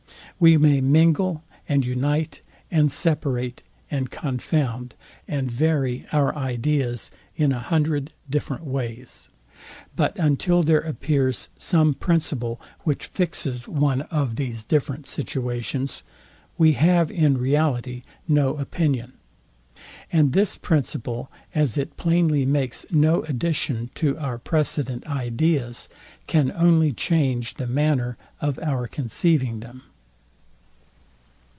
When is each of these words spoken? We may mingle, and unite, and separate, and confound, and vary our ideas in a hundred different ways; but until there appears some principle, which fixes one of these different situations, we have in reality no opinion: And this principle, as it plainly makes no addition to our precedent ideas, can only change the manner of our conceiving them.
We 0.39 0.57
may 0.57 0.81
mingle, 0.81 1.43
and 1.69 1.85
unite, 1.85 2.41
and 2.71 2.91
separate, 2.91 3.61
and 3.91 4.09
confound, 4.09 4.95
and 5.27 5.51
vary 5.51 6.07
our 6.11 6.35
ideas 6.35 7.11
in 7.35 7.51
a 7.51 7.59
hundred 7.59 8.11
different 8.27 8.63
ways; 8.65 9.29
but 9.95 10.17
until 10.17 10.63
there 10.63 10.79
appears 10.81 11.49
some 11.59 11.93
principle, 11.93 12.59
which 12.79 13.05
fixes 13.05 13.67
one 13.67 14.01
of 14.09 14.35
these 14.35 14.65
different 14.65 15.05
situations, 15.05 16.01
we 16.57 16.71
have 16.73 17.11
in 17.11 17.37
reality 17.37 18.01
no 18.27 18.55
opinion: 18.55 19.13
And 20.11 20.33
this 20.33 20.55
principle, 20.57 21.31
as 21.53 21.77
it 21.77 21.97
plainly 21.97 22.47
makes 22.47 22.83
no 22.89 23.21
addition 23.25 23.91
to 23.93 24.17
our 24.17 24.39
precedent 24.39 25.05
ideas, 25.05 25.87
can 26.25 26.51
only 26.53 26.93
change 26.93 27.53
the 27.55 27.67
manner 27.67 28.17
of 28.39 28.57
our 28.63 28.87
conceiving 28.87 29.59
them. 29.59 29.83